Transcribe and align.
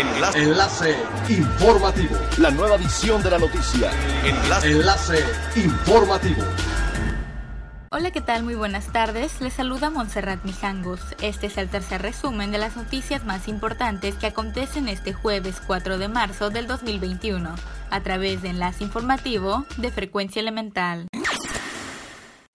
Enlace. 0.00 0.42
Enlace 0.42 0.96
informativo. 1.28 2.16
La 2.38 2.50
nueva 2.50 2.76
edición 2.76 3.22
de 3.22 3.30
la 3.30 3.38
noticia. 3.38 3.90
Enlace. 4.24 4.70
Enlace 4.70 5.24
informativo. 5.56 6.42
Hola, 7.90 8.10
¿qué 8.10 8.22
tal? 8.22 8.44
Muy 8.44 8.54
buenas 8.54 8.86
tardes. 8.92 9.42
Les 9.42 9.52
saluda 9.52 9.90
Montserrat 9.90 10.42
Mijangos. 10.44 11.00
Este 11.20 11.48
es 11.48 11.58
el 11.58 11.68
tercer 11.68 12.00
resumen 12.00 12.50
de 12.50 12.56
las 12.56 12.76
noticias 12.76 13.26
más 13.26 13.46
importantes 13.46 14.14
que 14.14 14.28
acontecen 14.28 14.88
este 14.88 15.12
jueves 15.12 15.60
4 15.66 15.98
de 15.98 16.08
marzo 16.08 16.48
del 16.48 16.66
2021, 16.66 17.54
a 17.90 18.00
través 18.00 18.40
de 18.40 18.50
Enlace 18.50 18.84
Informativo 18.84 19.66
de 19.76 19.90
Frecuencia 19.90 20.40
Elemental. 20.40 21.08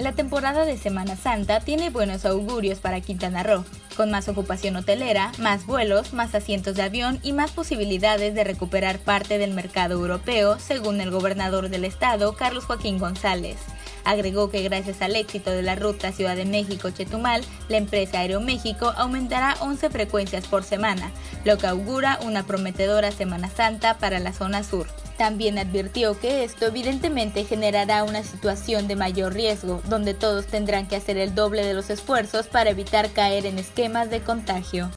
La 0.00 0.12
temporada 0.12 0.64
de 0.64 0.78
Semana 0.78 1.14
Santa 1.14 1.60
tiene 1.60 1.90
buenos 1.90 2.24
augurios 2.24 2.78
para 2.78 3.02
Quintana 3.02 3.42
Roo, 3.42 3.66
con 3.98 4.10
más 4.10 4.30
ocupación 4.30 4.76
hotelera, 4.76 5.30
más 5.38 5.66
vuelos, 5.66 6.14
más 6.14 6.34
asientos 6.34 6.74
de 6.76 6.82
avión 6.82 7.18
y 7.22 7.34
más 7.34 7.50
posibilidades 7.50 8.34
de 8.34 8.42
recuperar 8.42 8.98
parte 8.98 9.36
del 9.36 9.52
mercado 9.52 9.96
europeo, 9.96 10.58
según 10.58 11.02
el 11.02 11.10
gobernador 11.10 11.68
del 11.68 11.84
estado, 11.84 12.34
Carlos 12.34 12.64
Joaquín 12.64 12.96
González. 12.98 13.58
Agregó 14.06 14.50
que 14.50 14.62
gracias 14.62 15.02
al 15.02 15.16
éxito 15.16 15.50
de 15.50 15.60
la 15.60 15.74
ruta 15.74 16.12
Ciudad 16.12 16.34
de 16.34 16.46
México-Chetumal, 16.46 17.44
la 17.68 17.76
empresa 17.76 18.20
Aeroméxico 18.20 18.94
aumentará 18.96 19.56
11 19.60 19.90
frecuencias 19.90 20.46
por 20.46 20.64
semana, 20.64 21.12
lo 21.44 21.58
que 21.58 21.66
augura 21.66 22.18
una 22.22 22.44
prometedora 22.44 23.12
Semana 23.12 23.50
Santa 23.50 23.98
para 23.98 24.18
la 24.18 24.32
zona 24.32 24.64
sur. 24.64 24.86
También 25.20 25.58
advirtió 25.58 26.18
que 26.18 26.44
esto 26.44 26.64
evidentemente 26.64 27.44
generará 27.44 28.04
una 28.04 28.22
situación 28.22 28.88
de 28.88 28.96
mayor 28.96 29.34
riesgo, 29.34 29.82
donde 29.86 30.14
todos 30.14 30.46
tendrán 30.46 30.88
que 30.88 30.96
hacer 30.96 31.18
el 31.18 31.34
doble 31.34 31.62
de 31.62 31.74
los 31.74 31.90
esfuerzos 31.90 32.46
para 32.46 32.70
evitar 32.70 33.10
caer 33.10 33.44
en 33.44 33.58
esquemas 33.58 34.08
de 34.08 34.22
contagio. 34.22 34.90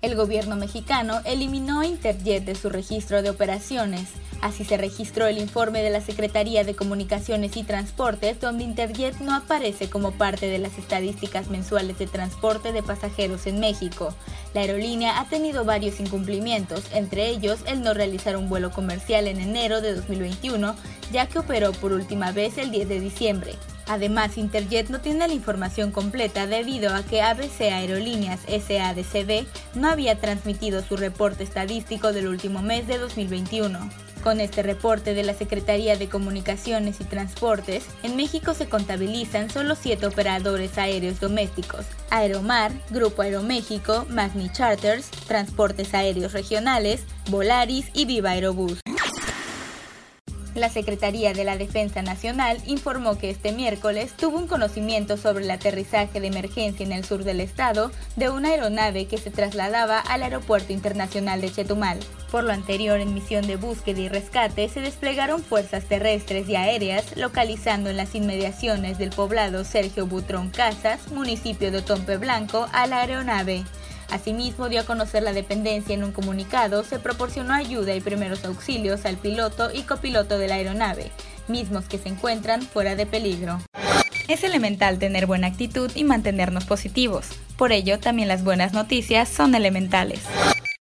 El 0.00 0.14
gobierno 0.14 0.54
mexicano 0.54 1.22
eliminó 1.24 1.82
Interjet 1.82 2.44
de 2.44 2.54
su 2.54 2.70
registro 2.70 3.20
de 3.20 3.30
operaciones. 3.30 4.10
Así 4.40 4.62
se 4.62 4.76
registró 4.76 5.26
el 5.26 5.38
informe 5.38 5.82
de 5.82 5.90
la 5.90 6.00
Secretaría 6.00 6.62
de 6.62 6.76
Comunicaciones 6.76 7.56
y 7.56 7.64
Transportes, 7.64 8.38
donde 8.38 8.62
Interjet 8.62 9.18
no 9.18 9.34
aparece 9.34 9.90
como 9.90 10.12
parte 10.12 10.46
de 10.46 10.58
las 10.58 10.78
estadísticas 10.78 11.50
mensuales 11.50 11.98
de 11.98 12.06
transporte 12.06 12.70
de 12.70 12.84
pasajeros 12.84 13.48
en 13.48 13.58
México. 13.58 14.14
La 14.54 14.60
aerolínea 14.60 15.18
ha 15.18 15.28
tenido 15.28 15.64
varios 15.64 15.98
incumplimientos, 15.98 16.84
entre 16.92 17.26
ellos 17.30 17.58
el 17.66 17.82
no 17.82 17.92
realizar 17.92 18.36
un 18.36 18.48
vuelo 18.48 18.70
comercial 18.70 19.26
en 19.26 19.40
enero 19.40 19.80
de 19.80 19.96
2021, 19.96 20.76
ya 21.10 21.26
que 21.26 21.40
operó 21.40 21.72
por 21.72 21.92
última 21.92 22.30
vez 22.30 22.56
el 22.56 22.70
10 22.70 22.88
de 22.88 23.00
diciembre. 23.00 23.54
Además, 23.88 24.36
Interjet 24.36 24.90
no 24.90 25.00
tiene 25.00 25.26
la 25.26 25.34
información 25.34 25.90
completa 25.90 26.46
debido 26.46 26.94
a 26.94 27.02
que 27.02 27.22
ABC 27.22 27.62
Aerolíneas 27.62 28.40
SADCB 28.42 29.46
no 29.74 29.88
había 29.88 30.18
transmitido 30.20 30.82
su 30.82 30.96
reporte 30.96 31.42
estadístico 31.42 32.12
del 32.12 32.28
último 32.28 32.60
mes 32.60 32.86
de 32.86 32.98
2021. 32.98 33.90
Con 34.22 34.40
este 34.40 34.62
reporte 34.62 35.14
de 35.14 35.22
la 35.22 35.32
Secretaría 35.32 35.96
de 35.96 36.08
Comunicaciones 36.08 37.00
y 37.00 37.04
Transportes, 37.04 37.86
en 38.02 38.16
México 38.16 38.52
se 38.52 38.68
contabilizan 38.68 39.48
solo 39.48 39.74
siete 39.74 40.06
operadores 40.06 40.76
aéreos 40.76 41.20
domésticos: 41.20 41.86
Aeromar, 42.10 42.72
Grupo 42.90 43.22
Aeroméxico, 43.22 44.06
Magni 44.10 44.50
Charters, 44.50 45.08
Transportes 45.26 45.94
Aéreos 45.94 46.32
Regionales, 46.32 47.04
Volaris 47.30 47.86
y 47.94 48.04
Viva 48.04 48.30
Aerobús. 48.30 48.80
La 50.58 50.68
Secretaría 50.68 51.32
de 51.32 51.44
la 51.44 51.56
Defensa 51.56 52.02
Nacional 52.02 52.58
informó 52.66 53.16
que 53.16 53.30
este 53.30 53.52
miércoles 53.52 54.12
tuvo 54.16 54.38
un 54.38 54.48
conocimiento 54.48 55.16
sobre 55.16 55.44
el 55.44 55.50
aterrizaje 55.50 56.20
de 56.20 56.26
emergencia 56.26 56.84
en 56.84 56.92
el 56.92 57.04
sur 57.04 57.24
del 57.24 57.40
estado 57.40 57.92
de 58.16 58.28
una 58.28 58.48
aeronave 58.50 59.06
que 59.06 59.18
se 59.18 59.30
trasladaba 59.30 60.00
al 60.00 60.22
Aeropuerto 60.22 60.72
Internacional 60.72 61.40
de 61.40 61.52
Chetumal. 61.52 61.98
Por 62.30 62.44
lo 62.44 62.52
anterior, 62.52 63.00
en 63.00 63.14
misión 63.14 63.46
de 63.46 63.56
búsqueda 63.56 64.00
y 64.00 64.08
rescate 64.08 64.68
se 64.68 64.80
desplegaron 64.80 65.42
fuerzas 65.42 65.84
terrestres 65.84 66.48
y 66.48 66.56
aéreas 66.56 67.16
localizando 67.16 67.90
en 67.90 67.96
las 67.96 68.14
inmediaciones 68.14 68.98
del 68.98 69.10
poblado 69.10 69.64
Sergio 69.64 70.06
Butrón 70.06 70.50
Casas, 70.50 71.10
municipio 71.12 71.70
de 71.70 71.78
Otompe 71.78 72.16
Blanco, 72.16 72.68
a 72.72 72.86
la 72.86 73.02
aeronave. 73.02 73.64
Asimismo, 74.10 74.68
dio 74.68 74.80
a 74.80 74.84
conocer 74.84 75.22
la 75.22 75.32
dependencia 75.32 75.94
en 75.94 76.02
un 76.02 76.12
comunicado, 76.12 76.82
se 76.82 76.98
proporcionó 76.98 77.52
ayuda 77.52 77.94
y 77.94 78.00
primeros 78.00 78.44
auxilios 78.44 79.04
al 79.04 79.16
piloto 79.16 79.70
y 79.72 79.82
copiloto 79.82 80.38
de 80.38 80.48
la 80.48 80.54
aeronave, 80.54 81.10
mismos 81.46 81.84
que 81.86 81.98
se 81.98 82.08
encuentran 82.08 82.62
fuera 82.62 82.96
de 82.96 83.04
peligro. 83.04 83.60
Es 84.28 84.44
elemental 84.44 84.98
tener 84.98 85.26
buena 85.26 85.46
actitud 85.46 85.90
y 85.94 86.04
mantenernos 86.04 86.64
positivos. 86.64 87.28
Por 87.56 87.72
ello, 87.72 87.98
también 87.98 88.28
las 88.28 88.44
buenas 88.44 88.72
noticias 88.72 89.28
son 89.28 89.54
elementales. 89.54 90.20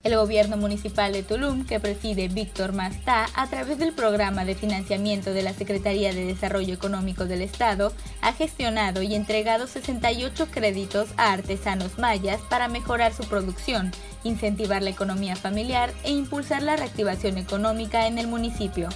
El 0.01 0.15
gobierno 0.15 0.55
municipal 0.55 1.11
de 1.11 1.23
Tulum, 1.23 1.65
que 1.65 1.81
preside 1.81 2.29
Víctor 2.29 2.71
Mastá, 2.71 3.27
a 3.35 3.47
través 3.49 3.79
del 3.79 3.91
programa 3.91 4.45
de 4.45 4.55
financiamiento 4.55 5.33
de 5.33 5.41
la 5.41 5.53
Secretaría 5.53 6.13
de 6.13 6.23
Desarrollo 6.23 6.73
Económico 6.73 7.25
del 7.25 7.41
Estado, 7.41 7.91
ha 8.21 8.31
gestionado 8.31 9.01
y 9.01 9.13
entregado 9.13 9.67
68 9.67 10.47
créditos 10.51 11.09
a 11.17 11.33
artesanos 11.33 11.99
mayas 11.99 12.39
para 12.49 12.69
mejorar 12.69 13.13
su 13.13 13.23
producción, 13.23 13.91
incentivar 14.23 14.81
la 14.83 14.91
economía 14.91 15.35
familiar 15.35 15.93
e 16.05 16.11
impulsar 16.11 16.63
la 16.63 16.77
reactivación 16.77 17.37
económica 17.37 18.07
en 18.07 18.19
el 18.19 18.27
municipio. 18.27 18.87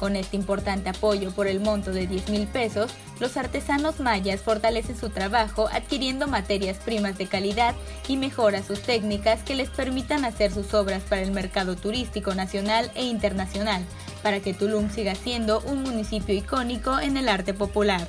Con 0.00 0.16
este 0.16 0.34
importante 0.34 0.88
apoyo 0.88 1.30
por 1.30 1.46
el 1.46 1.60
monto 1.60 1.92
de 1.92 2.06
10 2.06 2.30
mil 2.30 2.46
pesos, 2.46 2.90
los 3.20 3.36
artesanos 3.36 4.00
mayas 4.00 4.40
fortalecen 4.40 4.98
su 4.98 5.10
trabajo 5.10 5.68
adquiriendo 5.70 6.26
materias 6.26 6.78
primas 6.78 7.18
de 7.18 7.26
calidad 7.26 7.74
y 8.08 8.16
mejoran 8.16 8.64
sus 8.64 8.80
técnicas 8.80 9.42
que 9.42 9.54
les 9.54 9.68
permitan 9.68 10.24
hacer 10.24 10.52
sus 10.52 10.72
obras 10.72 11.02
para 11.02 11.20
el 11.20 11.32
mercado 11.32 11.76
turístico 11.76 12.34
nacional 12.34 12.90
e 12.94 13.04
internacional, 13.04 13.84
para 14.22 14.40
que 14.40 14.54
Tulum 14.54 14.88
siga 14.88 15.14
siendo 15.14 15.60
un 15.66 15.82
municipio 15.82 16.34
icónico 16.34 16.98
en 16.98 17.18
el 17.18 17.28
arte 17.28 17.52
popular. 17.52 18.08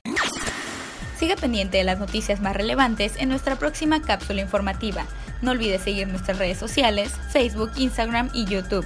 Siga 1.20 1.36
pendiente 1.36 1.78
de 1.78 1.84
las 1.84 2.00
noticias 2.00 2.40
más 2.40 2.56
relevantes 2.56 3.18
en 3.18 3.28
nuestra 3.28 3.58
próxima 3.58 4.02
cápsula 4.02 4.40
informativa. 4.40 5.06
No 5.42 5.52
olvides 5.52 5.82
seguir 5.82 6.08
nuestras 6.08 6.38
redes 6.38 6.58
sociales, 6.58 7.12
Facebook, 7.34 7.72
Instagram 7.76 8.30
y 8.34 8.46
YouTube. 8.46 8.86